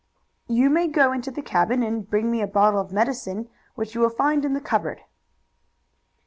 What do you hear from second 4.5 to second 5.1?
the cupboard."